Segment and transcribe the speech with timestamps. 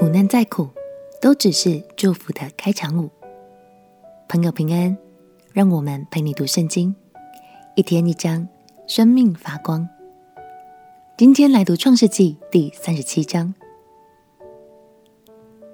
[0.00, 0.66] 苦难再苦，
[1.20, 3.10] 都只是祝福的开场舞。
[4.30, 4.96] 朋友平安，
[5.52, 6.96] 让我们陪你读圣经，
[7.76, 8.48] 一天一章，
[8.86, 9.86] 生命发光。
[11.18, 13.54] 今天来读创世纪第三十七章。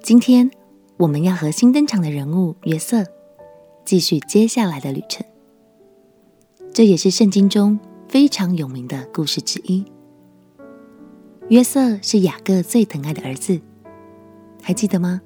[0.03, 0.51] 今天
[0.97, 3.05] 我们要和新登场的人物约瑟
[3.85, 5.25] 继续接下来的旅程。
[6.75, 9.85] 这也是圣经中非常有名的故事之一。
[11.49, 13.61] 约瑟是雅各最疼爱的儿子，
[14.67, 15.21] 还记得吗？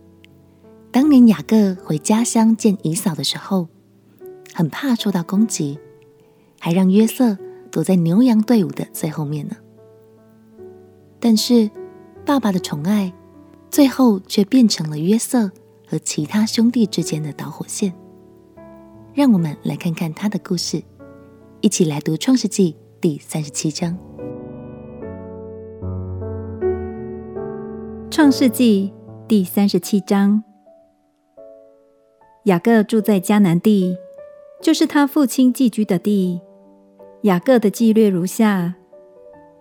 [0.93, 3.69] 当年雅各回家乡见姨嫂的时候，
[4.53, 5.79] 很怕受到攻击，
[6.59, 7.39] 还让约瑟
[7.71, 9.57] 躲在牛羊队伍的最后面呢。
[11.19, 11.71] 但是
[12.27, 13.15] 爸爸的宠爱，
[13.71, 15.51] 最后却变成了约瑟
[15.89, 17.95] 和其他兄弟之间的导火线。
[19.15, 20.83] 让我们来看看他的故事，
[21.63, 23.97] 一起来读创世纪第三十七章。
[28.11, 28.93] 创世纪
[29.31, 30.43] 第三十七章，
[32.47, 33.97] 雅各住在迦南地，
[34.61, 36.41] 就是他父亲寄居的地。
[37.23, 38.75] 雅各的记略如下：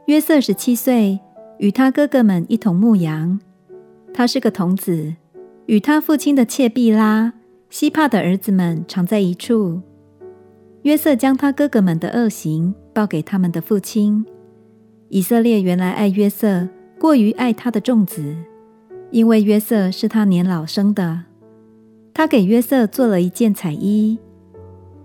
[0.08, 1.20] 约瑟十七岁，
[1.60, 3.40] 与他哥哥们一同牧羊。
[4.12, 5.14] 他是个童子，
[5.68, 7.34] 与他父亲的妾毕拉、
[7.70, 9.84] 西帕的儿子们常在一处。
[10.82, 14.26] 约瑟将他哥哥们的恶行报给他们的父亲。
[15.10, 16.68] 以色列原来爱约瑟，
[17.00, 18.36] 过于爱他的众子。
[19.12, 21.24] 因为约瑟是他年老生的，
[22.14, 24.20] 他给约瑟做了一件彩衣。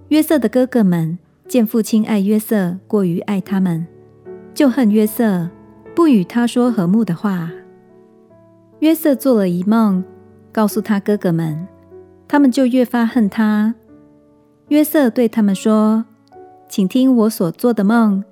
[0.09, 3.87] 约瑟的哥哥们见父亲爱约瑟过于爱他们，
[4.53, 5.49] 就恨约瑟，
[5.95, 7.51] 不与他说和睦的话。
[8.81, 10.05] 约瑟做了一梦，
[10.53, 11.67] 告诉他哥哥们，
[12.29, 13.75] 他们就越发恨他。
[14.69, 16.05] 约瑟对他们说
[16.69, 18.23] ：“请听我所做的梦。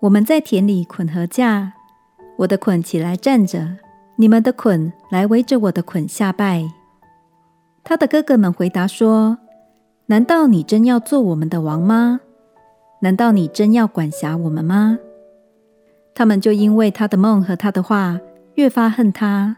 [0.00, 1.72] 我们在田里捆禾稼，
[2.38, 3.76] 我的捆起来站着。”
[4.16, 6.64] 你们的捆来围着我的捆下拜。
[7.84, 9.38] 他的哥哥们回答说
[10.06, 12.20] ：“难道你真要做我们的王吗？
[13.00, 14.98] 难道你真要管辖我们吗？”
[16.14, 18.20] 他们就因为他的梦和他的话，
[18.54, 19.56] 越发恨他。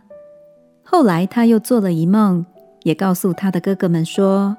[0.82, 2.46] 后来他又做了一梦，
[2.84, 4.56] 也告诉他的哥哥们说：“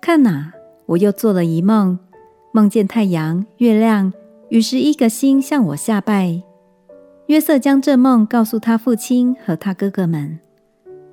[0.00, 0.52] 看哪，
[0.86, 1.98] 我又做了一梦，
[2.52, 4.12] 梦见太阳、月亮
[4.48, 6.42] 与十一个星向我下拜。”
[7.28, 10.38] 约瑟将这梦告诉他父亲和他哥哥们，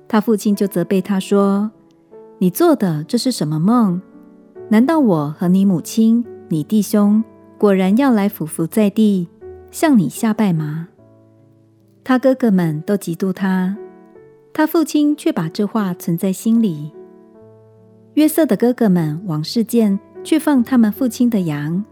[0.08, 1.70] 他父亲就责备他说
[2.40, 4.00] ：“你做的这是什么梦？
[4.70, 7.22] 难道我和你母亲、你弟兄
[7.58, 9.28] 果然要来俯伏在地，
[9.70, 10.88] 向你下拜吗？”
[12.02, 13.76] 他哥哥们都嫉妒他，
[14.54, 16.92] 他父亲却把这话存在心里。
[18.14, 21.84] 约瑟的哥哥们往示剑去放他们父亲的羊。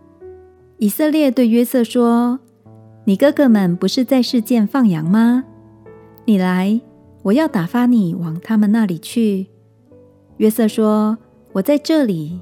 [0.79, 2.41] 以色列对约瑟说。
[3.07, 5.45] 你哥哥们不是在示剑放羊吗？
[6.25, 6.81] 你来，
[7.23, 9.49] 我要打发你往他们那里去。
[10.39, 11.19] 约瑟说
[11.53, 12.41] ：“我在这里。”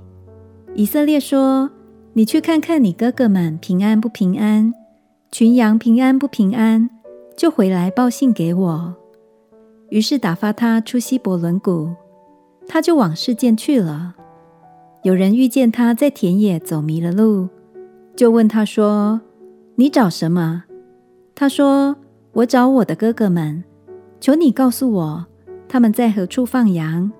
[0.76, 1.68] 以色列说
[2.14, 4.72] ：“你去看看你哥哥们平安不平安，
[5.32, 6.88] 群羊平安不平安，
[7.36, 8.94] 就回来报信给我。”
[9.90, 11.90] 于是打发他出希伯伦谷，
[12.68, 14.14] 他就往示剑去了。
[15.02, 17.48] 有人遇见他在田野走迷了路，
[18.14, 19.20] 就问他说。
[19.76, 20.64] 你找什么？
[21.34, 21.96] 他说
[22.32, 23.64] ：“我找我的哥哥们，
[24.20, 25.26] 求你告诉我，
[25.66, 27.10] 他们在何处放羊。”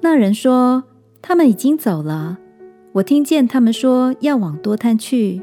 [0.00, 0.84] 那人说
[1.20, 2.38] ：“他们已经走了。
[2.92, 5.42] 我听见他们说要往多摊去。”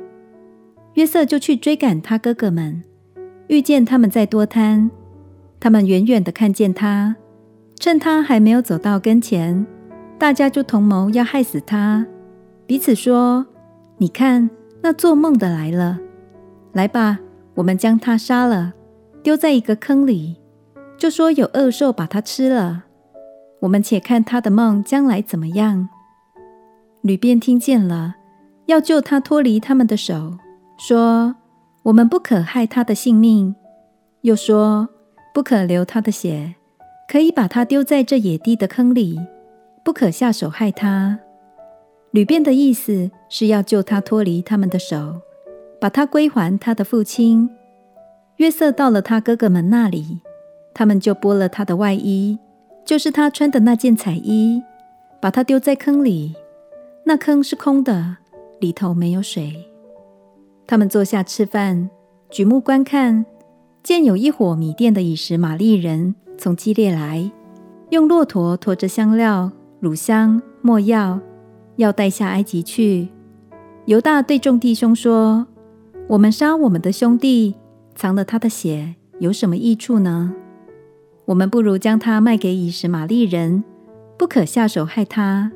[0.95, 2.83] 约瑟就去追赶他哥哥们，
[3.47, 4.89] 遇见他们在多摊，
[5.59, 7.15] 他们远远的看见他，
[7.79, 9.65] 趁他还没有走到跟前，
[10.17, 12.07] 大家就同谋要害死他，
[12.65, 13.45] 彼此说
[13.99, 14.49] ：“你看，
[14.81, 15.99] 那做梦的来了。”
[16.75, 17.19] 来吧，
[17.53, 18.73] 我们将他杀了，
[19.23, 20.35] 丢在一个坑里，
[20.97, 22.83] 就说有恶兽把他吃了。
[23.61, 25.87] 我们且看他的梦将来怎么样。
[26.99, 28.15] 吕便听见了，
[28.65, 30.37] 要救他脱离他们的手，
[30.77, 31.37] 说：
[31.83, 33.55] 我们不可害他的性命，
[34.23, 34.89] 又说
[35.33, 36.55] 不可流他的血，
[37.07, 39.17] 可以把他丢在这野地的坑里，
[39.85, 41.19] 不可下手害他。
[42.11, 45.21] 吕便的意思是要救他脱离他们的手。
[45.85, 47.47] 把他归还他的父亲。
[48.37, 50.20] 约瑟到了他哥哥们那里，
[50.73, 52.40] 他们就剥了他的外衣，
[52.84, 54.64] 就是他穿的那件彩衣，
[55.22, 56.34] 把他丢在坑里。
[57.03, 58.17] 那坑是空的，
[58.59, 59.70] 里头没有水。
[60.66, 61.88] 他们坐下吃饭，
[62.31, 63.23] 举目观看，
[63.84, 67.29] 见有一伙米甸的以实玛利人从基列来，
[67.91, 71.20] 用骆驼驮着香料、乳香、没药，
[71.76, 73.09] 要带下埃及去。
[73.85, 75.46] 犹大对众弟兄说。
[76.07, 77.55] 我们杀我们的兄弟，
[77.96, 80.35] 藏了他的血，有什么益处呢？
[81.25, 83.63] 我们不如将他卖给以实玛利人，
[84.16, 85.52] 不可下手害他，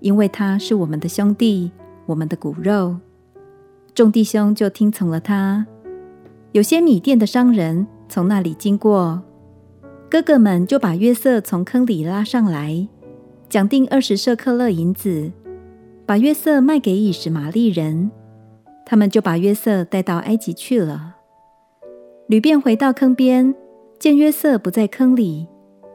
[0.00, 1.70] 因为他是我们的兄弟，
[2.04, 2.96] 我们的骨肉。”
[3.94, 5.66] 众弟兄就听从了他。
[6.52, 9.22] 有些米店的商人从那里经过，
[10.10, 12.86] 哥哥们就把约瑟从坑里拉上来，
[13.48, 15.32] 讲定二十舍客勒银子，
[16.04, 18.10] 把约瑟卖给以实玛利人。
[18.88, 21.16] 他们就把约瑟带到埃及去了。
[22.28, 23.52] 旅便回到坑边，
[23.98, 25.48] 见约瑟不在坑里，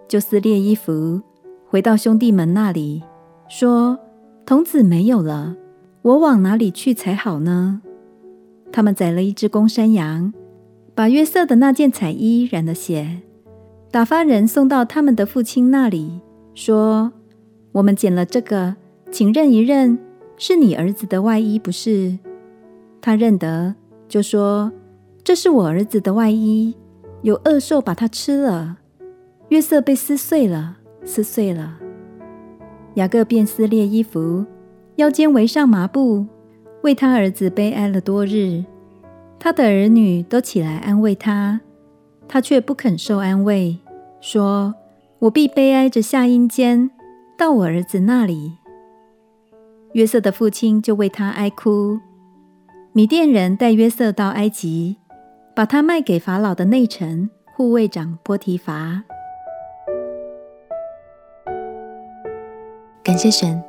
[0.09, 1.21] 就撕裂衣服，
[1.65, 3.01] 回到兄弟们那里，
[3.47, 3.97] 说
[4.45, 5.55] ：“童子没有了，
[6.01, 7.81] 我往哪里去才好呢？”
[8.73, 10.33] 他们宰了一只公山羊，
[10.93, 13.21] 把约瑟的那件彩衣染了血，
[13.89, 16.19] 打发人送到他们的父亲那里，
[16.53, 17.13] 说
[17.71, 18.75] ：“我们捡了这个，
[19.11, 19.97] 请认一认，
[20.37, 22.17] 是你儿子的外衣，不是？”
[23.01, 23.75] 他认得，
[24.07, 24.71] 就说
[25.23, 26.75] ：“这是我儿子的外衣，
[27.23, 28.77] 有恶兽把它吃了。”
[29.49, 31.79] 约瑟被撕碎了，撕碎了。
[32.95, 34.45] 雅各便撕裂衣服，
[34.97, 36.25] 腰间围上麻布，
[36.83, 38.63] 为他儿子悲哀了多日。
[39.39, 41.61] 他的儿女都起来安慰他，
[42.27, 43.79] 他却不肯受安慰，
[44.19, 44.75] 说
[45.19, 46.91] ：“我必悲哀着下阴间，
[47.37, 48.57] 到我儿子那里。”
[49.93, 51.99] 约瑟的父亲就为他哀哭。
[52.93, 54.97] 米甸人带约瑟到埃及，
[55.55, 59.03] 把他卖给法老的内臣护卫长波提乏。
[63.01, 63.63] 感谢神，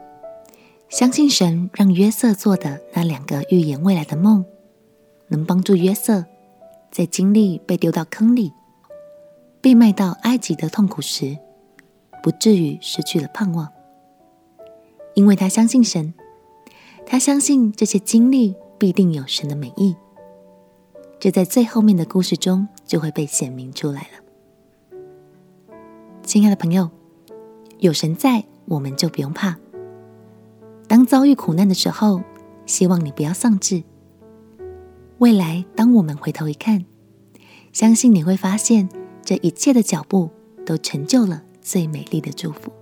[0.89, 4.45] 相信神让约瑟做的那两个预言未来的梦，
[5.29, 6.25] 能帮助约瑟
[6.91, 8.53] 在经历被丢到坑里、
[9.61, 11.39] 被卖到埃及的痛苦时，
[12.25, 13.69] 不至于失去了盼望，
[15.15, 16.13] 因为他相信神，
[17.07, 18.57] 他相信这些经历。
[18.83, 19.95] 必定有神的美意，
[21.21, 24.99] 这在最后面的故事中就会被显明出来了。
[26.25, 26.91] 亲爱的朋友，
[27.79, 29.57] 有神在，我们就不用怕。
[30.89, 32.25] 当遭遇苦难的时候，
[32.67, 33.85] 希望你不要丧志。
[35.19, 36.85] 未来，当我们回头一看，
[37.73, 38.89] 相信你会发现，
[39.25, 40.29] 这一切的脚步
[40.67, 42.73] 都成就了最美丽的祝福。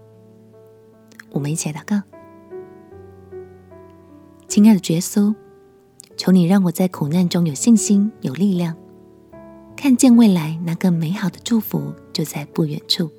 [1.31, 2.03] 我们一起来祷告，
[4.49, 5.35] 亲爱的耶稣。
[6.21, 8.77] 求你让我在苦难中有信心、有力量，
[9.75, 13.11] 看见未来那个美好的祝福就在不远处。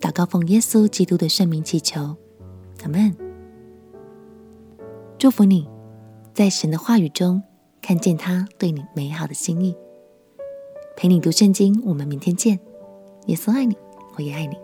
[0.00, 2.16] 祷告奉耶稣基督的圣名祈求，
[2.82, 3.16] 阿门。
[5.16, 5.68] 祝福你，
[6.34, 7.40] 在神的话语中
[7.80, 9.72] 看见他对你美好的心意。
[10.96, 12.58] 陪你读圣经，我们明天见。
[13.26, 13.76] 耶稣爱你，
[14.16, 14.56] 我也爱你。